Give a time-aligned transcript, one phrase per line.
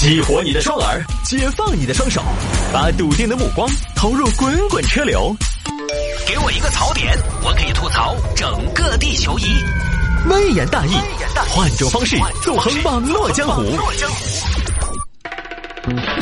[0.00, 2.22] 激活你的双耳，解放你的双手，
[2.72, 5.36] 把笃定的目光投入滚滚车流。
[6.26, 9.44] 给我一个槽点，我可以吐槽整个地球仪。
[10.30, 10.94] 微言大义，
[11.50, 13.62] 换种方式纵横网络江湖。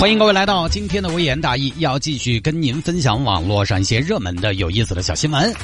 [0.01, 5.55] 欢迎各位来到今天的微言大义，要继续跟您分享网络上一些热门的、有意思的小新闻。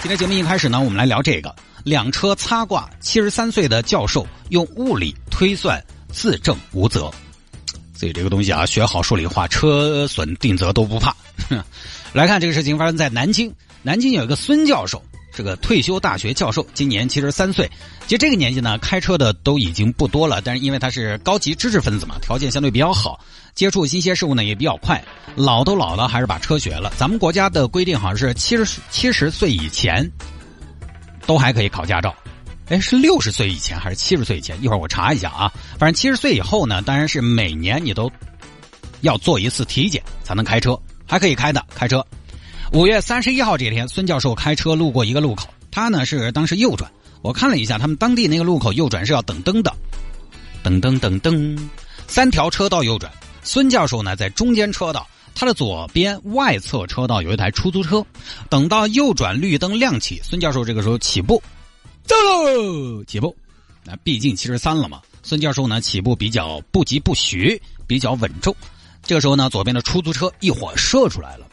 [0.00, 1.52] 今天节目一开始呢，我们来聊这个：
[1.82, 7.10] 两车擦挂，七十三岁的教授用物理推算自证无责。
[7.98, 11.12] 所以这个东西啊，学好数理化，车损定责都不怕。
[12.14, 15.02] 来看这个事情发生在南京，南京有一个孙教授，
[15.34, 17.68] 是个退休大学教授，今年七十三岁。
[18.06, 23.18] 其实这个年纪呢，开车的都已经不多了，但是因为他是高级知识分子嘛，条件相对比较好，
[23.52, 25.04] 接触新鲜事物呢也比较快。
[25.34, 26.92] 老都老了，还是把车学了。
[26.96, 30.08] 咱们国家的规定好像是七十七十岁以前
[31.26, 32.14] 都还可以考驾照。
[32.68, 34.62] 哎，是六十岁以前还是七十岁以前？
[34.62, 35.50] 一会儿我查一下啊。
[35.78, 38.10] 反正七十岁以后呢，当然是每年你都
[39.00, 42.04] 要做一次体检才能开车，还可以开的开车。
[42.74, 46.90] 五月三十一号这天，孙教授开车路过一个路口，他呢是当时右转。
[47.22, 49.74] 我看了一下，他们当地那个路口右转是要等灯的，
[50.62, 51.58] 噔噔噔噔，
[52.06, 53.10] 三条车道右转。
[53.42, 58.04] 孙教授呢在中间车道，他的左边外侧车道有一台出租车。
[58.50, 61.42] 等到右转绿灯亮起，孙教授这个时候起步。
[62.08, 63.36] 走喽，起步。
[63.84, 68.54] 那毕竟七十三了嘛，孙教授呢起步比较不疾不徐，比较稳重。
[69.02, 71.46] 这个时候呢，左边的出租车一火射出来了。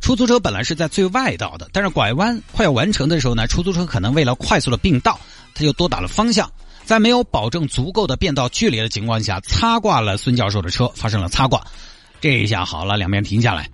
[0.00, 5.18] 出租车本来是在最外道的，但是拐弯快要完成的时候呢，出租车可能为了快速的并道，
[5.52, 6.50] 他就多打了方向，
[6.84, 11.60] 在没有保证足够的变道距离的情况下，擦挂了孙教授的车，发生了擦挂。
[12.20, 13.68] 这一下好了，两边停下来，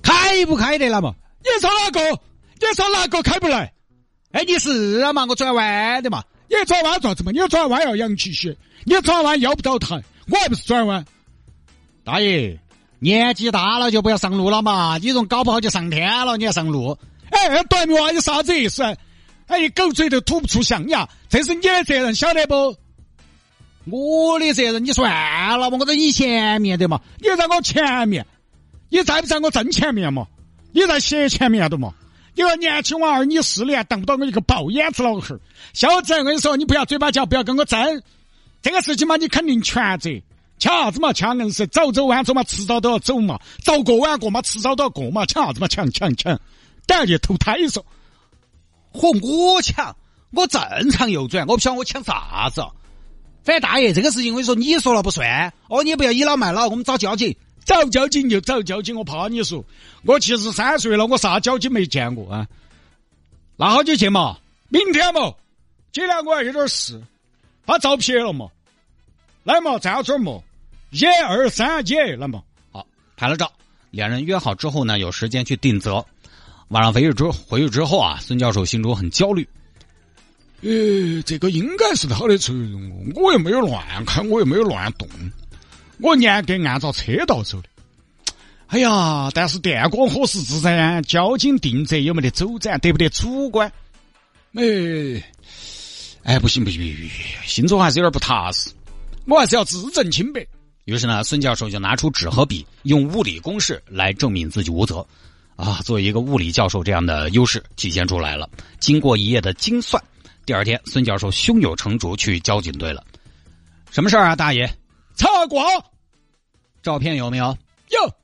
[0.00, 1.12] 开不开得了嘛？
[1.42, 2.00] 你说哪个？
[2.60, 3.73] 你说哪个开不来？
[4.34, 5.24] 哎，你是啊嘛？
[5.28, 6.24] 我转弯的嘛？
[6.48, 7.30] 你转弯做什么？
[7.30, 11.04] 你转弯要扬起血，你转弯要不到台，我还不是转弯。
[12.02, 12.58] 大爷，
[12.98, 14.98] 年纪大了就不要上路了嘛！
[14.98, 16.98] 你种搞不好就上天了，你还上路？
[17.30, 18.10] 哎，短命娃？
[18.10, 18.82] 有啥子意思？
[19.46, 22.76] 哎，狗嘴都吐不出象牙，这是你的责任，晓得不？
[23.88, 28.26] 我的责任，你算了嘛，我在你前面的嘛，你在我前面，
[28.88, 30.26] 你在不在我正前面嘛？
[30.72, 31.94] 你在斜前面的嘛？
[32.34, 35.40] 一个年轻娃儿，你四年当不到我一个爆眼子老汉儿。
[35.72, 38.02] 小子，我跟你说，你不要嘴巴叫，不要跟我争。
[38.60, 40.10] 这个事情嘛，你肯定全责。
[40.58, 41.12] 抢啥子嘛？
[41.12, 43.38] 抢硬是早走晚走嘛，迟早都要走嘛。
[43.62, 45.24] 早过晚过嘛，迟早都要过嘛。
[45.26, 45.68] 抢啥子嘛？
[45.68, 46.40] 抢抢抢！
[46.86, 47.84] 等下去投胎说，
[48.92, 49.94] 嚯，我抢，
[50.32, 52.62] 我正常右转，我不晓得我抢啥子。
[53.44, 55.52] 反正大爷，这个事情我跟你说，你说了不算。
[55.68, 57.36] 哦，你不要倚老卖老，我们找交警。
[57.64, 59.64] 找交警就找交警，我怕你说，
[60.04, 62.46] 我七十三岁了，我啥交警没见过啊？
[63.56, 64.36] 那好久去嘛？
[64.68, 65.32] 明天嘛？
[65.92, 67.00] 今天我还有点事，
[67.64, 68.48] 把照片了嘛？
[69.44, 70.40] 来嘛，站这儿嘛？
[70.90, 72.42] 一二三，姐来嘛？
[72.72, 72.86] 好，
[73.16, 73.52] 拍了照，
[73.90, 76.04] 两人约好之后呢，有时间去定责。
[76.68, 79.46] 晚上回去之回去之后啊，孙教授心中很焦虑。
[80.62, 85.08] 呃，这个应该是他的责任，我又没有乱开，我又没有乱动。
[86.00, 87.68] 我严格按照车道走的，
[88.66, 89.30] 哎呀！
[89.32, 93.70] 但是电光火石之间，交警定责有没得走展，得不得主观？
[94.54, 94.62] 哎，
[96.24, 97.10] 哎，不行不行不行，
[97.46, 98.70] 心中还是有点不踏实，
[99.26, 100.44] 我还是要自证清白。
[100.86, 105.06] 于是呢，孙教授就拿出纸和笔，用物理公式来证明自己无责。
[105.56, 108.50] 啊，作为一个物理教授，这样的优势体现出来了。
[108.80, 110.02] 经过一夜的精算，
[110.44, 113.04] 第二天，孙教授胸有成竹去交警队了。
[113.92, 114.68] 什么事儿啊，大爷？
[115.14, 115.64] 擦挂，
[116.82, 117.56] 照片有没有？
[117.90, 118.14] 有。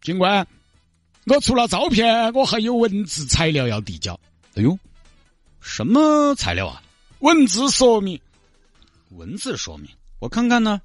[0.00, 0.46] 警官，
[1.26, 4.18] 我除了照片，我还有文字材料要递交。
[4.54, 4.78] 哎呦，
[5.60, 6.82] 什么材料啊？
[7.20, 8.20] 文字说明。
[9.10, 10.80] 文字说明，我看看呢。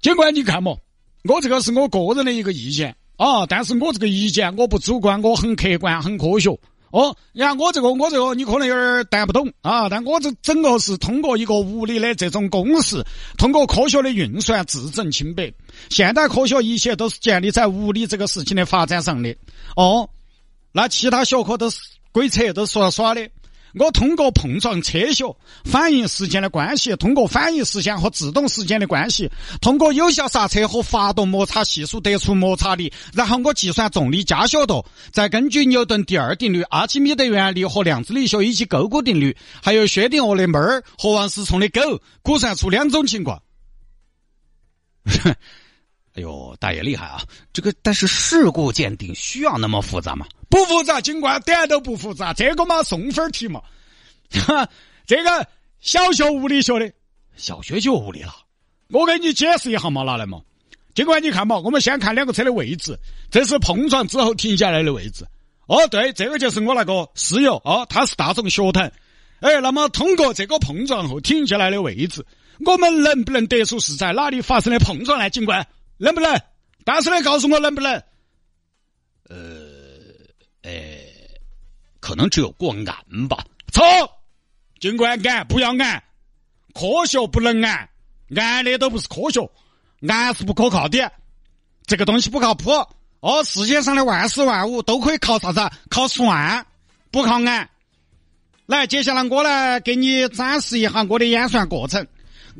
[0.00, 0.76] 警官，你看嘛，
[1.24, 6.56] 我这个是我个人的一个意见啊，但是我这个意见我不主观，我很客观，很科学。
[6.90, 13.04] 哦，你看我这个，我这个你可能有点带不懂啊，但我这整个是通过一个物理的这种公式，
[13.36, 15.52] 通过科学的运算自证清白。
[15.90, 19.36] 现代科学一切都是建立在物理这个事情的发展上的。
[19.76, 20.08] 哦，
[20.72, 21.78] 那其他学科都是
[22.10, 23.28] 鬼扯，都是耍耍的。
[23.74, 25.24] 我通过碰撞车学
[25.64, 29.30] 反应时间的关系，通过反应时间和制动时间的关系，
[29.60, 41.80] 通过有效刹车和发动摩擦系数得出摩擦力，然后我计算重力加速度，再根据牛顿第二定律、阿基米德原理和量子力学以及勾股定律，还有薛定谔的猫儿和王思聪的狗，
[42.22, 43.42] 估算出两种情况。
[46.18, 47.22] 哎呦，大爷厉害啊！
[47.52, 50.26] 这个但是事故鉴定需要那么复杂吗？
[50.50, 52.32] 不复杂，警官点都不复杂。
[52.34, 53.62] 这个嘛，送分题嘛。
[54.44, 54.68] 哈，
[55.06, 55.46] 这个
[55.78, 56.92] 小学物理学的，
[57.36, 58.34] 小学就有物理了。
[58.90, 60.40] 我给你解释一下嘛，拿来嘛。
[60.92, 62.98] 尽管你看嘛，我们先看两个车的位置，
[63.30, 65.24] 这是碰撞之后停下来的位置。
[65.68, 68.90] 哦，对，这个就是我那个室友哦，他是大众学堂。
[69.38, 72.26] 哎，那么通过这个碰撞后停下来的位置，
[72.66, 75.30] 我们能不能得出是在哪里发生的碰撞呢？
[75.30, 75.64] 警官，
[75.98, 76.40] 能不能？
[76.84, 77.92] 大声的告诉我能不能？
[79.28, 79.36] 呃，
[80.62, 81.00] 哎，
[82.00, 83.44] 可能只有过暗吧。
[83.72, 83.84] 错，
[84.80, 86.02] 尽管俺不要俺，
[86.72, 87.88] 科学不能俺，
[88.34, 89.50] 俺的都不是科学，
[90.08, 91.12] 俺是不可靠的，
[91.86, 92.70] 这个东西不靠谱。
[93.20, 95.60] 哦，世界上的万事万物都可以靠啥子？
[95.90, 96.64] 靠算，
[97.10, 97.68] 不靠俺。
[98.66, 102.06] 来，接下来我来给你展示一下我的演算过程。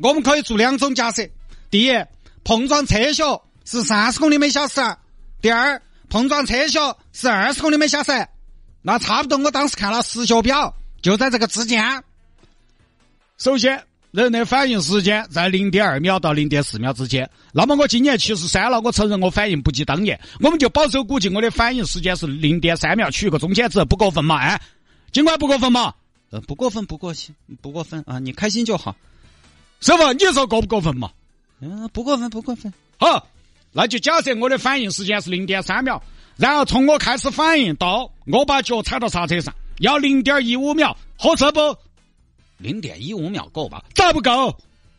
[0.03, 1.27] 我们可以做两种假设：
[1.69, 1.91] 第一，
[2.49, 4.81] 碰撞车速是三十公里每小时；
[5.39, 5.79] 第二，
[6.09, 6.79] 碰撞车速
[7.13, 8.11] 是二十公里每小时。
[8.81, 12.03] 那差不多，我当时看了时学表，就在这个之间。
[13.37, 13.83] 首先。
[14.11, 17.29] 人的反应时间在零点二秒到零点四秒之间。
[17.53, 20.19] 那么我今年七十三了，我承认我反应不及当年。
[20.39, 24.37] 我们就保守估计我的反应时间是零点三秒，取一个中间值，不过分嘛？
[24.39, 24.59] 哎，
[25.11, 25.93] 尽管不过分嘛？
[26.31, 28.17] 呃，不过分，不过分，不过分啊！
[28.17, 28.95] 你开心就好，
[29.79, 31.11] 师傅，你说过不过分嘛？
[31.61, 32.73] 嗯，不过分，不过分。
[32.97, 33.27] 好，
[33.71, 36.01] 那就假设我的反应时间是零点三秒，
[36.37, 41.75] 然后从我开始反应到我把脚踩到刹车上，要零点一五秒，合适不？
[42.57, 43.83] 零点一五秒够吧？
[43.93, 44.55] 咋不够？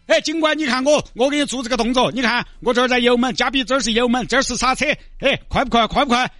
[0.06, 4.86] 哎，警官，你看我，我给你做这个动作，你看我这儿在油门，加比这儿是油门，这儿是刹车，
[5.20, 5.86] 哎，快不快？
[5.86, 6.30] 快不快？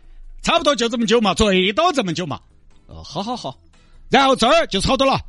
[0.43, 2.41] 差不多就这么久嘛，最多这么久嘛。
[2.87, 3.57] 哦，好好好。
[4.09, 5.21] 然后这儿就超多了，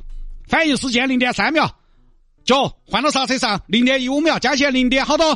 [0.48, 1.72] 反应时间零点三秒，
[2.52, 5.26] 脚换到刹车上零点一五秒，加起来零点好多。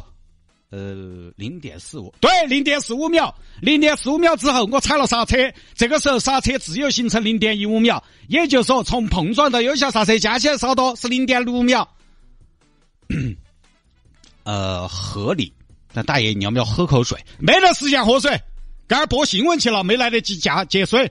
[0.69, 5.37] 呃，零点四五，对，零点四五秒，零点四五秒之后我踩了刹车，
[5.75, 11.89] 这个时候刹车自由形成零点一五秒，也就是说从碰撞到有效刹车加起来少多是零点六秒，
[14.43, 15.51] 呃，合理。
[15.95, 17.19] 那大爷你要不要喝口水？
[17.39, 18.39] 没得时间喝水，
[18.87, 21.11] 刚儿播新闻去了，没来得及加接水。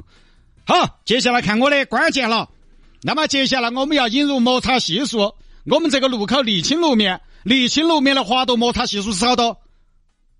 [0.66, 2.50] 好，接下来看我的关键了。
[3.02, 5.34] 那么接下来我们要引入摩擦系数，
[5.64, 7.20] 我们这个路口沥青路面。
[7.44, 9.56] 沥青路面的滑动摩擦系数是好多？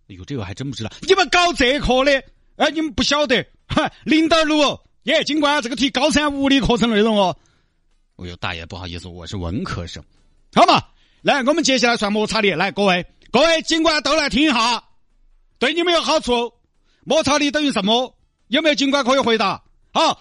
[0.08, 0.90] 哎呦，这个还真不知道。
[1.02, 2.22] 你们搞这科的，
[2.56, 4.80] 哎，你们不晓得，哈，零点六。
[5.04, 7.36] 耶，警官，这个题高三物理课程内容哦。
[8.16, 10.02] 哎呦，大爷，不好意思，我是文科生。
[10.52, 10.82] 好嘛，
[11.22, 12.50] 来，我们接下来算摩擦力。
[12.50, 14.82] 来，各位，各位警官都来听一下，
[15.60, 16.52] 对你们有好处。
[17.04, 18.16] 摩擦力等于什么？
[18.48, 19.62] 有没有警官可以回答？
[19.92, 20.20] 好，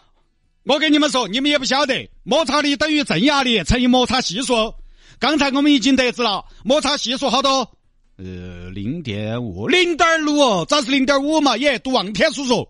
[0.66, 4.74] 我跟你们说，你们也不晓得，摩擦力等于正压力乘以摩擦系数。
[5.20, 7.78] 刚才我们已经得知了，摩擦系数好多？
[8.18, 11.56] 呃，零点五，零点六哦，咋是零点五嘛？
[11.58, 12.68] 耶，读望天叔叔。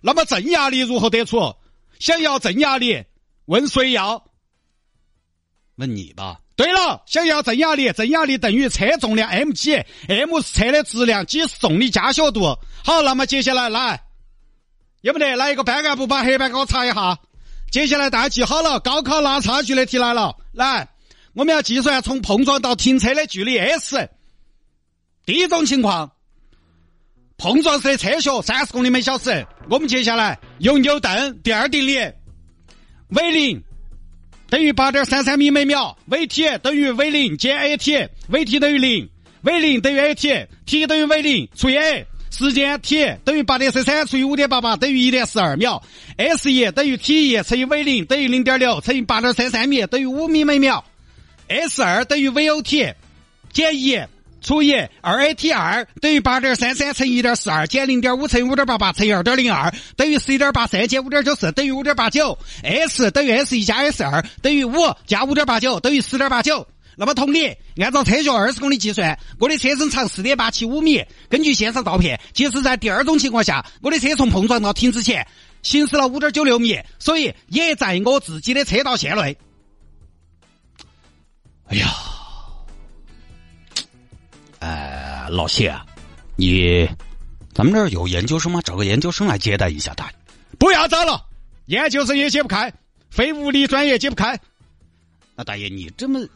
[0.00, 1.54] 那么正压力如何得出？
[1.98, 3.04] 想要正压力，
[3.44, 4.24] 问谁要？
[5.76, 6.38] 问你吧。
[6.56, 9.74] 对了，想要正压力，正压力等于车重量 m 几
[10.08, 12.58] ，m 是车的质量，g 是重力加速度。
[12.82, 14.00] 好，那么接下来来，
[15.00, 17.18] 有没得来一个班干部把黑板给我擦一下？
[17.70, 20.88] 接下来大家记好了，高考拉差距的题来了，来。
[21.34, 24.08] 我们要计算从碰撞到停车的距离 s。
[25.24, 26.10] 第一种情况，
[27.36, 29.46] 碰撞时的车速三十公里每小时。
[29.70, 31.96] 我们接下来用牛顿第二定律
[33.08, 33.62] ，v 零
[34.48, 39.08] 等于八点三三米每秒，vt 等于 v 零减 at，vt 等于零
[39.42, 45.82] ，v 零等于 at，t 等于 v 零除以 a，时间 t 等于八点四三除以五点八八等于一点四二秒
[46.16, 50.84] ，s 一等于 t 一乘以 v 零等于零点六乘以八点三三米等于五米每秒。
[51.48, 52.94] S 二等于 VOT
[53.52, 53.98] 减一
[54.40, 62.38] 除以二 AT 二等于八点三三乘一点四二减零点五乘以五点八八乘以二点零二等于十一点八三减五点九四等于五点八九。
[62.62, 64.74] S 等于 S 一加 S 二等于五
[65.06, 66.66] 加五点八九等于十点八九。
[67.00, 71.00] 那么同理，按照车速二十公里计算，我的车身长四点八七五米。
[71.28, 75.24] 根据现场照片，即使在第二种情况下，我的车从碰撞到停止前
[75.62, 79.38] 行驶了五点九六米，所以也在我自己的车道线内。
[81.68, 81.86] 哎呀，
[84.58, 85.86] 哎，老谢啊，
[86.34, 86.84] 你
[87.54, 88.60] 咱们这儿有研究生吗？
[88.64, 90.10] 找个研究生来接待一下他。
[90.58, 91.24] 不要找了，
[91.66, 92.72] 研究生也解不开，
[93.08, 94.36] 非物理专业解不开。
[95.36, 96.26] 那大爷，你这么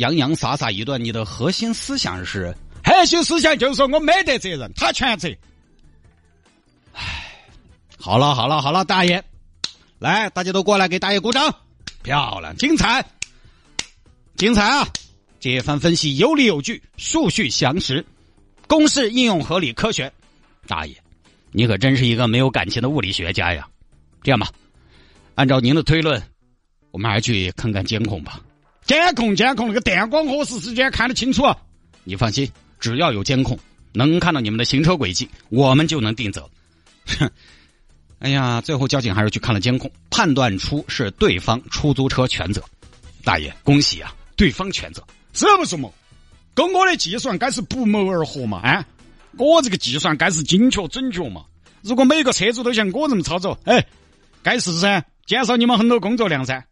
[0.00, 2.54] 洋洋洒洒一段，你的核心思想是？
[2.82, 5.28] 核心思想就是说我没得责任，他全责。
[6.94, 7.38] 唉，
[7.98, 9.22] 好了好了好了，大爷，
[9.98, 11.54] 来，大家都过来给大爷鼓掌，
[12.02, 13.04] 漂亮，精彩。
[14.36, 14.88] 精彩啊！
[15.38, 18.04] 这一番分析有理有据，数据详实，
[18.66, 20.10] 公式应用合理科学。
[20.66, 20.96] 大爷，
[21.52, 23.68] 你可真是一个没有感情的物理学家呀！
[24.22, 24.48] 这样吧，
[25.34, 26.22] 按照您的推论，
[26.90, 28.40] 我们还是去看看监控吧。
[28.90, 31.44] 监控监控那个电光火石之间看得清楚。
[32.02, 33.56] 你放心，只要有监控，
[33.92, 36.50] 能看到你们的行车轨迹，我们就能定责。
[37.06, 37.30] 哼，
[38.18, 42.60] 哎呀，最后交警还是去看了监控，判断出是对方出租车全责。
[43.22, 45.04] 大爷，恭喜啊，对方全责，
[45.34, 45.88] 是不是嘛？
[46.52, 48.58] 跟我的计算该是不谋而合嘛？
[48.58, 48.84] 啊，
[49.38, 51.44] 我这个计算该是精确准确嘛？
[51.82, 53.86] 如果每个车主都像我这么操作，哎，
[54.42, 56.66] 该是噻，减少你们很多工作量噻。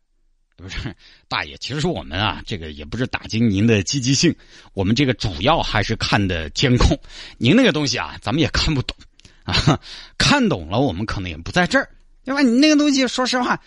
[0.59, 0.93] 不是，
[1.29, 4.35] 大爷，其实我们啊，这个也不是打击您的积极性，
[4.73, 6.99] 我们这个主要还是看的监控。
[7.37, 8.97] 您那个东西啊，咱们也看不懂
[9.45, 9.79] 啊，
[10.19, 11.89] 看懂了我们可能也不在这儿，
[12.25, 12.43] 对吧？
[12.43, 13.61] 你那个东西，说实话，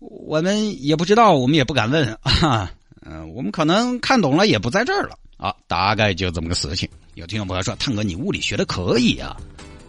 [0.00, 2.68] 我们也不知道，我们也不敢问啊。
[3.06, 5.54] 嗯，我们可能看懂了，也不在这儿了啊。
[5.68, 6.88] 大概就这么个事情。
[7.14, 9.36] 有听众朋友说，探哥，你物理学的可以啊。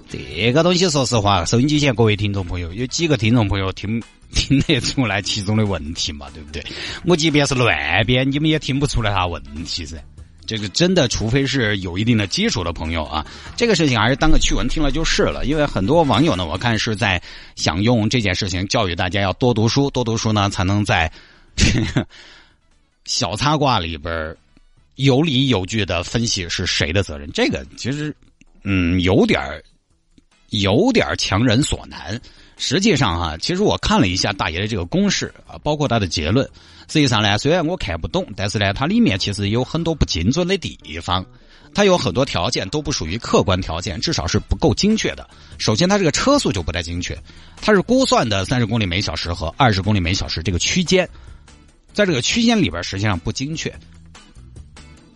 [0.10, 4.02] 这个东西，说实话，收音机前各位听众朋友，有几个听众朋友听。
[4.36, 6.28] 听得出来其中的问题嘛？
[6.34, 6.62] 对不对？
[7.06, 10.04] 我即便是乱编，你们也听不出来啥问题噻。
[10.46, 15.46] 这个真的，除非是有一定的基础的朋友啊，这个事情还是当个趣闻听了就是了。
[15.46, 17.22] 因为很多网友呢，我看是在
[17.56, 21.10] 想用这件事情教育大家要多读书，多读书呢，才能在
[23.06, 24.36] 小擦挂里边
[24.96, 27.30] 有理有据的分析是谁的责任。
[27.32, 28.14] 这个其实，
[28.64, 29.40] 嗯，有点
[30.60, 32.20] 有点强人所难。
[32.58, 36.50] 实际上哈，其实我看了一下大爷的这个公式啊，包括他的结论。
[36.88, 41.26] 实际上呢，虽然我看不懂，但是呢，它里面其实有很多不精准的地方。
[41.74, 45.30] 它有很多条件都不属于客观条件，至少是不够精确的。
[45.58, 47.18] 首先，它这个车速就不太精确，
[47.62, 51.10] 它是估算的三十公里每小时和二十公里每小时这个区间，
[51.92, 53.74] 在这个区间里边实际上不精确。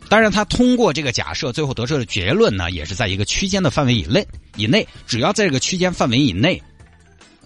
[0.10, 4.27] 当然，他通过这个假设，最后得出的结论呢，也是在一个区间的范围以内
[4.60, 6.62] 以内，只要在这个区间范围以内。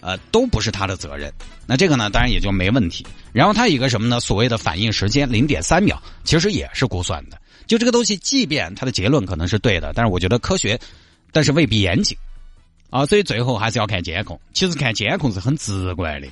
[0.00, 1.32] 呃，都不是他的责任。
[1.66, 3.06] 那这个呢，当然也就没问题。
[3.32, 4.20] 然后他一个什么呢？
[4.20, 7.40] 所谓的反应时间零点三秒，其实也是估算的。
[7.66, 10.78] 就这个东西，即便他的结论可能是对的，但是我觉得科学，
[11.32, 12.14] 但是未必严谨
[12.90, 13.06] 啊。
[13.06, 14.38] 所以最后还是要看监控。
[14.52, 16.28] 其实看监控是很直观的，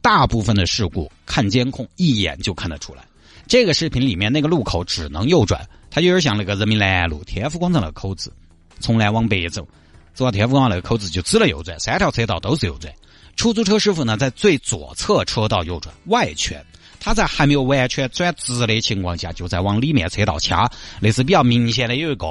[0.00, 3.02] 大部分的事故看监控一眼就看得出来。
[3.48, 8.32] 这个视频里面那个路口只能右转，它有点像那个人民南路天府广场那个口子，
[8.82, 9.66] 从南往北走。
[10.12, 12.92] 走到天府广场那个口子就只能右转，三条车道都是右转。
[13.34, 16.62] 出租车师傅呢，在最左侧车道右转外圈，
[17.00, 20.70] 他在还没有完全转直的情况下，就在往里面车道掐，
[21.00, 22.26] 那是比较明显的有一个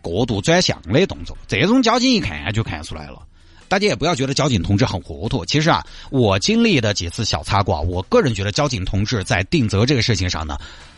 [0.00, 1.36] 过度转向的动作。
[1.48, 3.20] 这种交警一看就看出来了。
[3.66, 10.56] 大家也不要觉得交警同志很糊涂，其实啊，我经历的几次小擦挂，我个人觉得交警同志在定责这个事情上呢。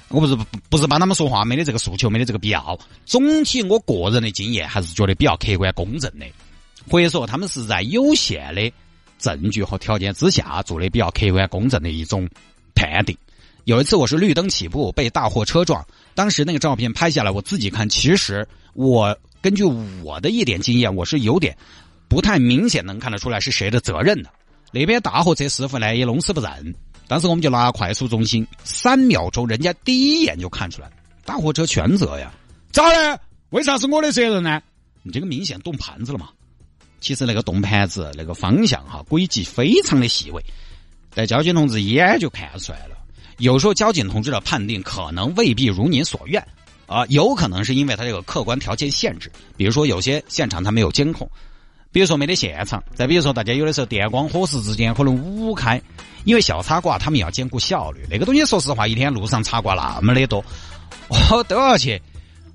[0.09, 2.79] 我不是不不是帮他们说话，没得这个诉求，没得这个必要。
[3.05, 6.27] 总体我个人的经验还是觉得比较客观公正的，
[6.89, 8.73] 或者说他们是在有限的
[9.19, 12.29] 证据和条件之下做的比较客观公正的一种
[12.75, 13.17] 判定。
[13.65, 15.85] 有一次我是绿灯起步被大货车撞，
[16.15, 21.57] 当时那个照片拍下来，我自己看，其实我根据我的一点经验，我是有点
[22.07, 24.31] 不太明显能看得出来是谁的责任的。
[24.71, 26.75] 那边大货车师傅呢也弄死不认。
[27.09, 30.91] 当时我们就拿快速中心，三秒钟，人家第一眼就看出来，
[31.25, 32.33] 大货车全责呀，
[32.73, 33.21] 咋了？
[33.51, 34.61] 为啥是我的责任呢？
[35.03, 36.31] 你这个明显动盘子了嘛？
[37.01, 40.43] 其实那个动盘子那个方向哈，轨迹非常的细微，
[41.15, 42.97] 但交警同志一眼就看出来了。
[43.39, 46.45] 有时候交警同志的判定可能未必如您所愿
[46.87, 51.31] 啊，有可能是因为他这个客观条件限制，比如说有些现场他没有监控。
[51.97, 55.81] 比如说没得现场，再比如说大家有的时候电光火石之间可能五开，
[56.25, 60.45] 因为小插挂他们要兼顾效率，那个东西说实话一天路上插挂那么的多，
[61.09, 61.99] 我都要去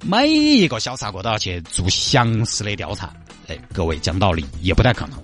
[0.06, 3.12] 每一个小擦挂都要去做详细的调查。
[3.48, 5.18] 哎，各位讲道理也不太可能。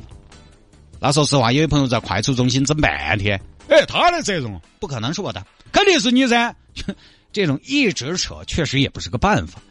[1.00, 6.56] 那说实话，有位朋友在快速中心整半天，哎，他的责任不可能是我的，肯定是你噻。
[7.32, 9.62] 这种一直扯，确实也不是个办法。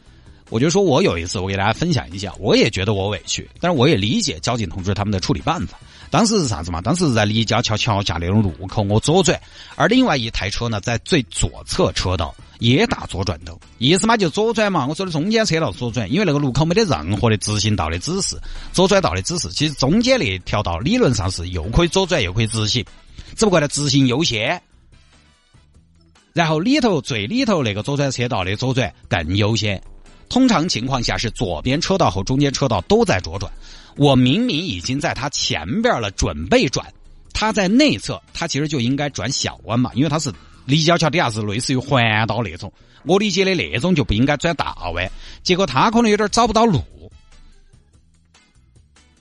[0.49, 5.79] 我就说，我有一次，我给大家分享一下，我也觉得我委屈，但是我也理解交警同志他们的处理办法。
[6.09, 6.81] 当时是啥子嘛？
[6.81, 9.41] 当时是在立交桥桥下那种路口，我左转，
[9.75, 14.87] 而另外一台车呢，在最左侧车道也打左转灯，意思嘛就左转嘛。
[14.87, 18.41] 我说的中间车道左转，因为那个路口没得任何的直行道的指示，
[18.73, 19.49] 左转道的指示。
[19.51, 22.85] 其实中间那条道理论上是又可以左转又可以直行，
[23.35, 24.63] 只不过呢直行优先，
[26.33, 29.83] 然后里头最里头那个左转车道的左转更优先。
[30.29, 33.51] 通常情况下是左边车道和中间车道都在左转，
[33.97, 36.87] 我明明已经在他前边了，准备转，
[37.33, 40.33] 他在内侧，他其实就应该转小弯嘛，因为他是
[40.65, 42.73] 立交桥底下是类似于环道那种，
[43.05, 45.11] 我理解的那种就不应该转大弯，
[45.43, 46.83] 结果他可能有点找不到路，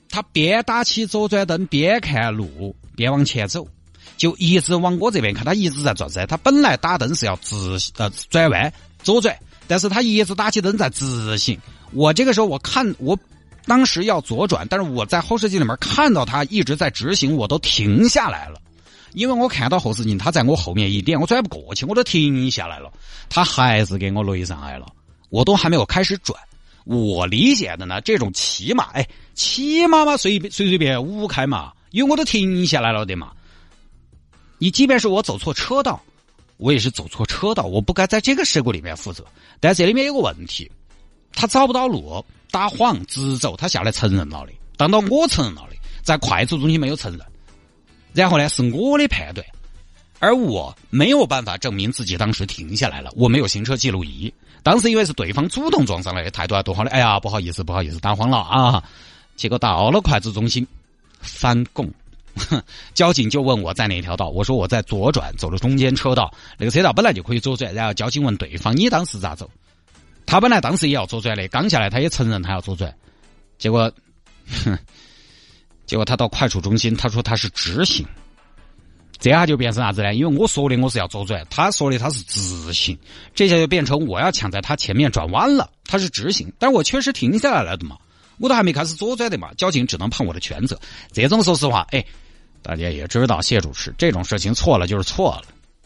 [0.09, 3.67] 他边打起左转灯边看路边往前走，
[4.17, 6.25] 就一直往我这边看，他一直在转噻。
[6.25, 11.59] 他本来打灯是要直呃转弯左转，但是他一直打起灯在直行。
[11.91, 13.17] 我这个时候我看我
[13.65, 18.59] 当时要左转，但是我在后视镜里面看到他一直在直行，我都停下来了，
[19.13, 22.91] 因为我看到后视镜他在我后面一点，我转不过去，我都停下来了，
[23.29, 24.85] 他还是给我雷上来了，
[25.29, 26.39] 我都还没有开始转。
[26.83, 33.31] 我理解的呢，这种骑马，哎，骑马嘛，随便随随便五开嘛，因为我都停下来了的嘛。
[34.59, 35.99] 你即便是我走错车道，
[36.57, 39.25] 我也是走错车道，我不该在这个事故里面负责。
[39.59, 40.71] 但这里面有个问题，
[41.33, 47.25] 他找不到路，打晃直走，他下来承认了的，当到我承认了的，在快速中心没有承认，
[48.13, 49.45] 然后呢是我的判断，
[50.19, 54.33] 而我没有办法证明自己当时停下来了，我没有行车记录仪。
[54.63, 56.89] 当时以为是对方主动撞上来的，态度还多好的。
[56.89, 58.83] 哎呀，不好意思，不好意思，打慌了啊！
[59.35, 60.65] 结果到了快速中心，
[61.19, 61.87] 翻供，
[62.93, 67.73] 交警就问我在哪条道，我说我在左转，走了中间车道，那个车道本来就可以左转。
[67.73, 69.49] 然后交警问对方，你当时咋走？
[70.25, 72.93] 他本来当时也要左转的，刚下来他也承认他要左转，
[73.57, 73.91] 结果，
[74.63, 74.77] 哼，
[75.85, 78.05] 结果他到快速中心，他说他是直行。
[79.17, 80.13] 这下就变成啥子呢？
[80.13, 82.97] 因为我说的我是要左转，他说的他是直行，
[83.33, 85.71] 这下就变成我要抢在他前面转弯了。
[85.85, 87.97] 他是直行，但是我确实停下来了的嘛，
[88.39, 90.77] 我都还没开始左转的嘛，交警只能判我的全责。
[91.13, 92.05] 这种说实话，哎，
[92.65, 95.43] 大家也知道，谢主持这种事情错了就是错了，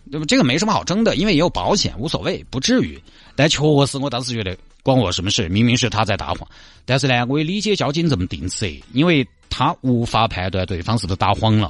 [0.10, 0.26] 对吧？
[0.26, 2.98] 这个没什么好争的，因为也有保险，无所谓，不至于。
[3.36, 5.50] 但确实，我当时觉得关我什么事？
[5.50, 6.48] 明明是他在打谎，
[6.86, 11.70] 但是呢，我也理解交警这么定责，因为他无法判断对方是不是打谎了。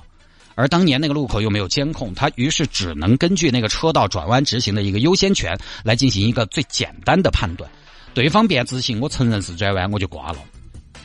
[0.54, 7.68] 而当年那个路口又没有监控，他于是只能根据那个车道转弯直行的一个优先权来进行一个最简单的判断。
[8.13, 10.39] 对方变直行，我承认是转弯，我就挂了。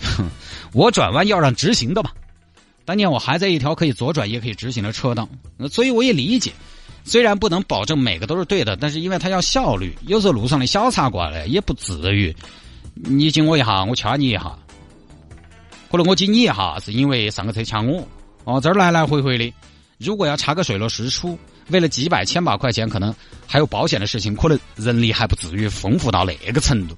[0.02, 0.28] 哼，
[0.74, 2.10] 我转弯要让直行的嘛。
[2.84, 5.28] 当年我还在一条可以左转也可以直行的车道，
[5.70, 6.52] 所以我也理解。
[7.04, 12.34] 虽然不能保证每个都是对的，但是因为它要效率，有时候路上的小擦挂呢，也不至于
[12.94, 14.56] 你紧我一下，我掐你一下。
[15.90, 18.06] 可能我紧你一下，是因为上个车掐我。
[18.44, 19.52] 哦，这儿来来回回的，
[19.98, 23.14] 如果要查个水落石出，为了几百千把块钱，可能
[23.46, 26.96] 还有保险的事情，可能人力还不至于丰富到那个程度。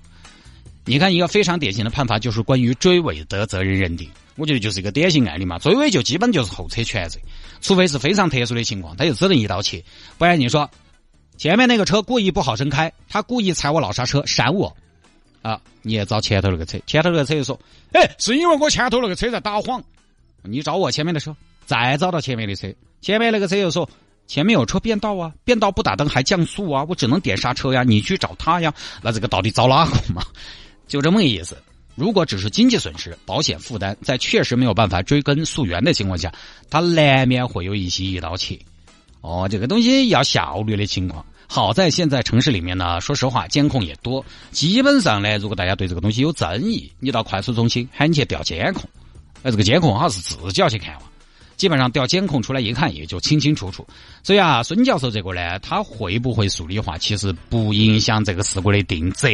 [0.85, 5.59] 你看，一个非常典型的判罚就是关于追尾的责任认定，我觉得就是一个典型案例嘛。
[5.59, 7.18] 追尾就基本就是后车全责，
[7.61, 9.83] 除非是非常特殊的情况，他就只能一刀切。
[10.18, 10.70] 不然你说
[11.37, 14.75] 前面那个车故意不好生开，他故意踩我老刹车闪我，
[15.42, 17.59] 啊，你也找前头那个车，前头那个车就说，
[17.92, 19.83] 哎，是因为我前头那个车在打晃。
[20.42, 23.88] 你找我前面的车，再找到前面的车，前面那个车又说
[24.29, 28.72] 前面有车变道啊，变道不打灯还降速啊，我只能点刹车呀，你去找他呀，
[29.03, 30.22] 那这个到底找哪个嘛？
[30.87, 31.57] 就这么个意思。
[31.97, 36.33] 如果只是经济损失，保险负担，在确实没有办法追根溯源的情况下，
[36.71, 38.57] 它难免会有一些一刀切。
[39.23, 41.25] 哦，这个东西要效率的情况。
[41.49, 48.89] 好在现在城市里面呢，说实话监控也多，基本上呢，如果大家对这个东西有争议，你到快速中心喊你去调监控。
[49.43, 51.03] 那这个监控哈是自己要去看嘛，
[51.57, 53.87] 基本上调监控出来一看也就清清楚楚。
[54.23, 59.29] 所以啊，孙教授这个呢，他会不会数理化，其实不影响这个事故的定责。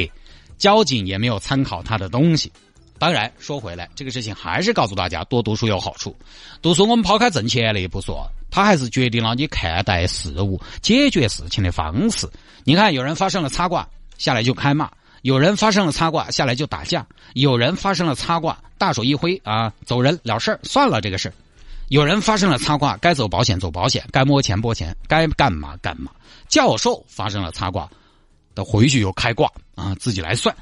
[0.63, 2.53] 交警也没有参考他的东西。
[2.97, 6.17] 当然说回来，这个事情还是告诉大家，多读书有好处。
[6.63, 12.31] 读书我们抛开挣钱那一不说，他还是决定了你看待事物、解决事情的方式。
[12.63, 13.85] 你看，有人发生了擦挂，
[14.19, 14.89] 下来就开骂。
[15.23, 21.35] 有人发生了擦挂，下来就打架；有人发生了擦挂，大手一挥啊，走人了事儿，算了这个事儿。
[21.89, 26.13] 有人发生了擦挂，该走保险走保险，该摸钱摸钱，该干嘛干嘛。
[26.47, 27.91] 教授发生了擦挂，
[28.55, 30.55] 他回去又开挂啊，自己来算。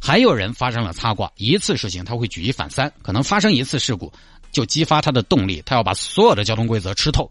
[0.00, 4.12] 还有人发生了擦挂，一次事情他会举一反三，可能发生一次事故
[4.52, 7.30] 就激发他的动力，他要把所有的交通规则吃透。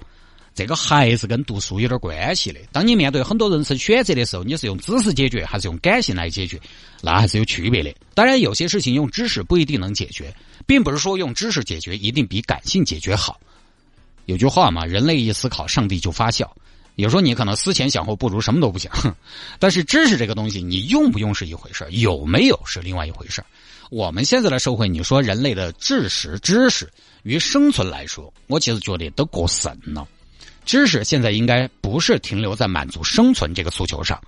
[0.54, 2.62] 这个还是跟读书有点关系的。
[2.72, 6.58] 当你面对很多人生选择的时候，你是用知识解决还是用感性来解决，
[7.02, 7.94] 那还是有区别的。
[8.14, 10.34] 当然，有些事情用知识不一定能解决，
[10.66, 13.38] 并不是说用知识解决一定比感性解决好。
[14.28, 16.50] 有句话嘛，人类一思考，上帝就发笑。
[16.96, 18.92] 有时候你可能思前想后，不如什么都不想。
[19.60, 23.44] 但是知识这个东西，你用不用是一回事有没有是另外一回事
[23.92, 26.92] 我们现在的社会，你说人类的知识、知识
[27.24, 30.08] 与生存来说，我其实觉得都过剩了。
[30.66, 34.20] 知识现在应该不是停留在满足生存这个诉求上，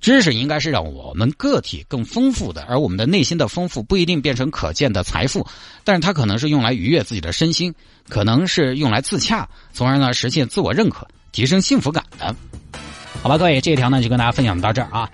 [0.00, 5.46] 知识应该是让我们个体更丰富的，而我们的内心的丰富不一定变成可见的财富，
[5.84, 7.74] 但是它可能是用来愉悦自己的身心，
[8.08, 11.06] 可能是用来自洽，从而呢实现自我认可、
[11.36, 12.34] 提升幸福感的。
[13.22, 15.06] 好吧，各位，这一条呢就跟大家分享到这儿啊。